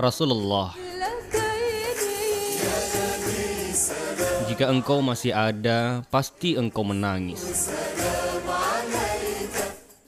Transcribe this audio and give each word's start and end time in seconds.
Rasulullah, 0.00 0.72
jika 4.48 4.72
engkau 4.72 5.04
masih 5.04 5.36
ada, 5.36 6.00
pasti 6.08 6.56
engkau 6.56 6.88
menangis. 6.88 7.68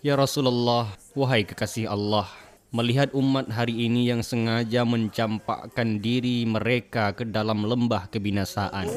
Ya 0.00 0.16
Rasulullah, 0.16 0.88
wahai 1.12 1.44
kekasih 1.44 1.92
Allah, 1.92 2.24
melihat 2.72 3.12
umat 3.12 3.52
hari 3.52 3.84
ini 3.84 4.08
yang 4.08 4.24
sengaja 4.24 4.88
mencampakkan 4.88 6.00
diri 6.00 6.48
mereka 6.48 7.12
ke 7.12 7.28
dalam 7.28 7.68
lembah 7.68 8.08
kebinasaan. 8.08 8.88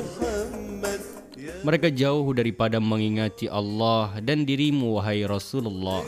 Mereka 1.68 1.92
jauh 1.92 2.32
daripada 2.32 2.80
mengingati 2.80 3.52
Allah 3.52 4.16
dan 4.24 4.48
dirimu, 4.48 4.96
wahai 4.96 5.28
Rasulullah. 5.28 6.08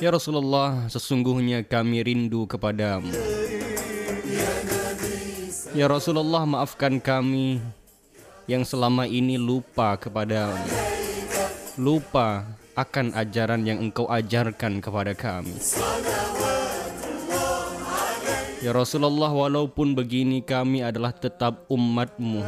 Ya 0.00 0.08
Rasulullah, 0.08 0.88
sesungguhnya 0.88 1.60
kami 1.60 2.00
rindu 2.00 2.48
kepadamu. 2.48 3.12
Ya 5.76 5.84
Rasulullah, 5.92 6.48
maafkan 6.48 6.96
kami 6.96 7.60
yang 8.48 8.64
selama 8.64 9.04
ini 9.04 9.36
lupa 9.36 10.00
kepadamu. 10.00 10.56
Lupa 11.76 12.48
akan 12.72 13.12
ajaran 13.12 13.68
yang 13.68 13.76
engkau 13.76 14.08
ajarkan 14.08 14.80
kepada 14.80 15.12
kami. 15.12 15.52
Ya 18.64 18.72
Rasulullah, 18.72 19.28
walaupun 19.36 19.92
begini 19.92 20.40
kami 20.40 20.80
adalah 20.80 21.12
tetap 21.12 21.68
umatmu. 21.68 22.40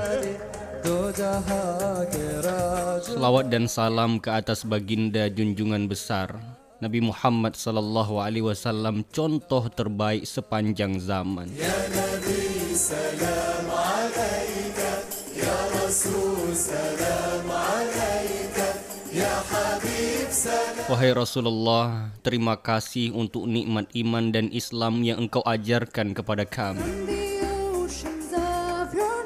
Selawat 3.05 3.53
dan 3.53 3.69
salam 3.69 4.17
ke 4.17 4.33
atas 4.33 4.65
baginda 4.65 5.29
junjungan 5.29 5.85
besar 5.85 6.62
Nabi 6.83 6.99
Muhammad 6.99 7.55
sallallahu 7.55 8.19
alaihi 8.19 8.43
wasallam 8.43 9.07
contoh 9.15 9.71
terbaik 9.71 10.27
sepanjang 10.27 10.99
zaman. 10.99 11.47
Ya 11.55 11.71
Nabi 11.95 12.75
salam 12.75 13.71
alaika 13.71 15.07
ya 15.31 15.59
Rasul 15.79 16.51
salam 16.51 17.47
alaika 17.47 18.83
ya 19.15 19.31
Habib 19.47 20.27
salam 20.35 20.91
Wahai 20.91 21.15
Rasulullah, 21.15 22.11
terima 22.27 22.59
kasih 22.59 23.15
untuk 23.15 23.47
nikmat 23.47 23.87
iman 24.03 24.35
dan 24.35 24.51
Islam 24.51 25.07
yang 25.07 25.23
engkau 25.23 25.47
ajarkan 25.47 26.19
kepada 26.19 26.43
kami. 26.43 26.83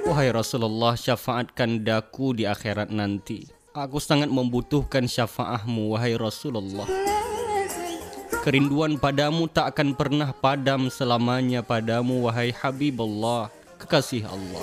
Wahai 0.04 0.28
Rasulullah, 0.28 0.92
syafaatkan 0.92 1.80
daku 1.88 2.36
di 2.36 2.44
akhirat 2.44 2.92
nanti. 2.92 3.48
Aku 3.72 3.96
sangat 3.96 4.28
membutuhkan 4.28 5.08
syafaahmu, 5.08 5.96
wahai 5.96 6.20
Rasulullah. 6.20 7.15
Kerinduan 8.46 8.94
padamu 8.94 9.50
tak 9.50 9.74
akan 9.74 9.98
pernah 9.98 10.30
padam 10.30 10.86
selamanya 10.86 11.66
padamu 11.66 12.30
wahai 12.30 12.54
Habibullah, 12.54 13.50
kekasih 13.74 14.22
Allah. 14.22 14.62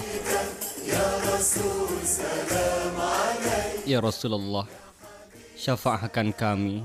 Ya 3.83 3.99
Rasulullah, 3.99 4.63
syafaatkan 5.59 6.31
kami 6.31 6.79